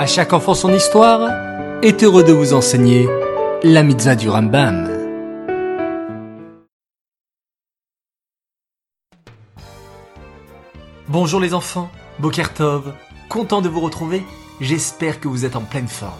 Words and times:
À 0.00 0.06
chaque 0.06 0.32
enfant 0.32 0.54
son 0.54 0.72
histoire 0.72 1.28
est 1.82 2.02
heureux 2.02 2.24
de 2.24 2.32
vous 2.32 2.54
enseigner 2.54 3.06
la 3.62 3.82
mitzvah 3.82 4.16
du 4.16 4.30
Rambam. 4.30 4.88
Bonjour 11.06 11.38
les 11.38 11.52
enfants, 11.52 11.90
Bokertov, 12.18 12.94
content 13.28 13.60
de 13.60 13.68
vous 13.68 13.80
retrouver, 13.80 14.22
j'espère 14.62 15.20
que 15.20 15.28
vous 15.28 15.44
êtes 15.44 15.54
en 15.54 15.60
pleine 15.60 15.86
forme. 15.86 16.14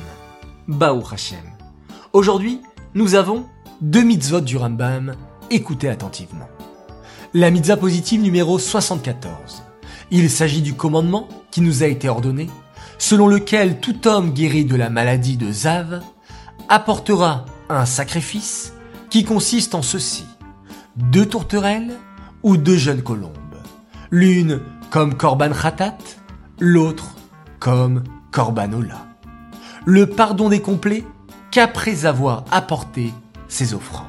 Baou 0.69 1.03
Hashem. 1.11 1.39
Aujourd'hui, 2.13 2.61
nous 2.93 3.15
avons 3.15 3.47
deux 3.81 4.03
mitzvot 4.03 4.43
du 4.43 4.59
Rambam, 4.59 5.15
écoutez 5.49 5.89
attentivement. 5.89 6.51
La 7.33 7.51
mitzvah 7.51 7.79
positive 7.79 8.21
numéro 8.21 8.59
74. 8.59 9.63
Il 10.11 10.29
s'agit 10.29 10.61
du 10.61 10.75
commandement 10.75 11.29
qui 11.51 11.63
nous 11.63 11.83
a 11.83 11.87
été 11.87 12.11
ordonné, 12.11 12.51
selon 13.01 13.27
lequel 13.27 13.81
tout 13.81 14.07
homme 14.07 14.31
guéri 14.31 14.67
de 14.67 14.77
la 14.77 14.91
maladie 14.91 15.39
de 15.39 15.51
Zav 15.51 16.03
apportera 16.69 17.47
un 17.71 17.87
sacrifice 17.87 18.75
qui 19.09 19.25
consiste 19.25 19.75
en 19.75 19.83
ceci. 19.83 20.27
Deux 20.97 21.25
tourterelles 21.25 21.97
ou 22.43 22.59
deux 22.59 22.77
jeunes 22.77 23.03
colombes. 23.03 23.33
L'une 24.11 24.61
comme 24.91 25.17
Korban 25.17 25.51
Khatat, 25.51 25.97
l'autre 26.61 27.17
comme 27.59 28.05
Korban 28.33 28.73
Ola. 28.75 29.07
Le 29.87 30.07
pardon 30.07 30.51
n'est 30.51 30.61
complet 30.61 31.05
qu'après 31.51 32.05
avoir 32.05 32.45
apporté 32.51 33.15
ses 33.49 33.73
offrandes. 33.73 34.07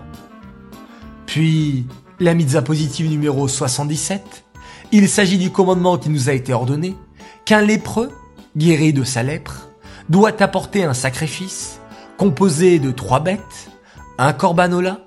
Puis, 1.26 1.88
la 2.20 2.34
mitzvah 2.34 2.62
positive 2.62 3.10
numéro 3.10 3.48
77, 3.48 4.44
il 4.92 5.08
s'agit 5.08 5.38
du 5.38 5.50
commandement 5.50 5.98
qui 5.98 6.10
nous 6.10 6.28
a 6.30 6.34
été 6.34 6.54
ordonné, 6.54 6.98
qu'un 7.46 7.62
lépreux, 7.62 8.12
guéri 8.58 8.94
de 8.94 9.04
sa 9.04 9.24
lèpre, 9.24 9.70
doit 10.10 10.42
apporter 10.42 10.84
un 10.84 10.94
sacrifice 10.94 11.80
composé 12.18 12.80
de 12.80 12.92
trois 12.92 13.20
bêtes, 13.20 13.72
un 14.18 14.34
korbanola, 14.34 15.00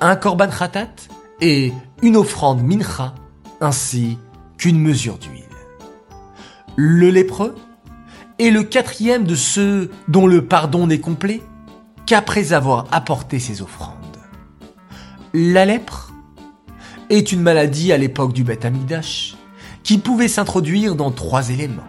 un 0.00 0.16
korban 0.16 0.48
khatat 0.48 0.90
et 1.40 1.72
une 2.02 2.16
offrande 2.16 2.62
mincha, 2.62 3.14
ainsi 3.60 4.18
qu'une 4.56 4.78
mesure 4.78 5.18
d'huile. 5.18 5.44
Le 6.76 7.10
lépreux 7.10 7.56
est 8.38 8.50
le 8.50 8.62
quatrième 8.62 9.24
de 9.24 9.34
ceux 9.34 9.90
dont 10.08 10.26
le 10.26 10.46
pardon 10.46 10.86
n'est 10.86 11.00
complet 11.00 11.42
qu'après 12.06 12.52
avoir 12.52 12.86
apporté 12.90 13.38
ses 13.38 13.62
offrandes. 13.62 13.96
La 15.34 15.64
lèpre 15.64 16.12
est 17.08 17.32
une 17.32 17.42
maladie 17.42 17.92
à 17.92 17.98
l'époque 17.98 18.32
du 18.32 18.44
Beth 18.44 18.64
Amidash 18.64 19.36
qui 19.82 19.98
pouvait 19.98 20.28
s'introduire 20.28 20.94
dans 20.94 21.10
trois 21.10 21.50
éléments. 21.50 21.82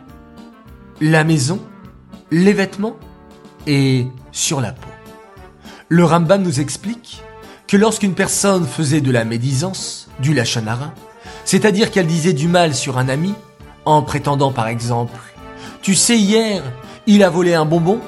La 1.04 1.24
maison, 1.24 1.60
les 2.30 2.54
vêtements 2.54 2.96
et 3.66 4.06
sur 4.32 4.62
la 4.62 4.72
peau. 4.72 4.88
Le 5.90 6.06
Rambam 6.06 6.44
nous 6.44 6.60
explique 6.60 7.24
que 7.68 7.76
lorsqu'une 7.76 8.14
personne 8.14 8.68
faisait 8.68 9.02
de 9.02 9.10
la 9.10 9.26
médisance, 9.26 10.10
du 10.20 10.36
lachonara, 10.36 10.94
c'est-à-dire 11.44 11.90
qu'elle 11.90 12.06
disait 12.06 12.34
du 12.34 12.48
mal 12.48 12.76
sur 12.76 13.00
un 13.00 13.10
ami, 13.10 13.34
en 13.86 14.04
prétendant 14.04 14.52
par 14.52 14.68
exemple 14.68 15.18
Tu 15.82 15.96
sais 15.96 16.20
hier, 16.20 16.62
il 17.08 17.24
a 17.24 17.32
volé 17.32 17.56
un 17.56 17.66
bonbon, 17.66 18.00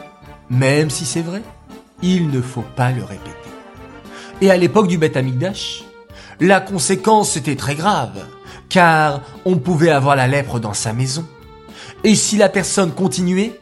même 0.52 0.92
si 0.92 1.06
c'est 1.06 1.24
vrai, 1.24 1.42
il 2.04 2.30
ne 2.30 2.44
faut 2.44 2.66
pas 2.76 2.92
le 2.92 3.04
répéter. 3.04 3.34
Et 4.40 4.52
à 4.52 4.58
l'époque 4.58 4.88
du 4.88 5.00
Beth 5.00 5.18
Amikdash, 5.18 5.84
la 6.40 6.62
conséquence 6.62 7.38
était 7.38 7.56
très 7.56 7.74
grave, 7.74 8.24
car 8.70 9.22
on 9.46 9.58
pouvait 9.58 9.90
avoir 9.90 10.16
la 10.16 10.28
lèpre 10.28 10.60
dans 10.60 10.76
sa 10.76 10.94
maison. 10.94 11.26
Et 12.04 12.16
si 12.16 12.38
la 12.38 12.50
personne 12.50 12.92
continuait, 12.92 13.60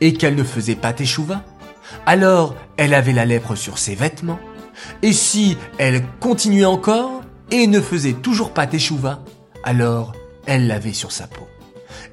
et 0.00 0.14
qu'elle 0.14 0.34
ne 0.34 0.44
faisait 0.44 0.74
pas 0.74 0.92
teshuva, 0.92 1.44
alors 2.06 2.54
elle 2.76 2.94
avait 2.94 3.12
la 3.12 3.24
lèpre 3.24 3.54
sur 3.54 3.78
ses 3.78 3.94
vêtements. 3.94 4.40
Et 5.02 5.12
si 5.12 5.56
elle 5.78 6.02
continuait 6.20 6.64
encore, 6.64 7.22
et 7.50 7.66
ne 7.66 7.80
faisait 7.80 8.14
toujours 8.14 8.52
pas 8.52 8.66
teshuva, 8.66 9.22
alors 9.62 10.12
elle 10.46 10.66
l'avait 10.66 10.92
sur 10.92 11.12
sa 11.12 11.26
peau. 11.26 11.46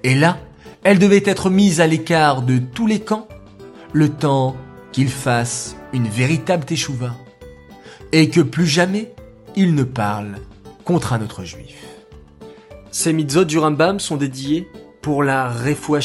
Et 0.04 0.16
là, 0.16 0.38
elle 0.84 1.00
devait 1.00 1.24
être 1.26 1.50
mise 1.50 1.80
à 1.80 1.88
l'écart 1.88 2.42
de 2.42 2.58
tous 2.58 2.88
les 2.88 3.00
camps, 3.00 3.28
le 3.94 4.10
temps 4.10 4.56
qu'il 4.92 5.10
fasse 5.10 5.76
une 5.94 6.08
véritable 6.08 6.66
teshuva, 6.66 7.16
et 8.12 8.30
que 8.30 8.42
plus 8.42 8.68
jamais 8.68 9.14
il 9.56 9.76
ne 9.76 9.84
parle 9.84 10.38
contre 10.84 11.14
un 11.14 11.22
autre 11.22 11.44
juif. 11.44 11.78
Ces 12.92 13.14
mitzvot 13.14 13.46
du 13.46 13.58
Rambam 13.58 14.00
sont 14.00 14.18
dédiés 14.18 14.68
pour 15.02 15.24
la 15.24 15.50
refoua 15.50 16.00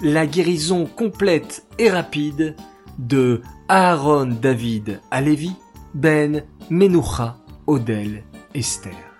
la 0.00 0.26
guérison 0.26 0.86
complète 0.86 1.64
et 1.78 1.90
rapide 1.90 2.56
de 2.98 3.42
Aaron 3.68 4.26
David 4.40 5.00
Alevi, 5.10 5.52
Ben 5.94 6.44
Menucha 6.70 7.36
Odel 7.66 8.24
Esther. 8.54 9.11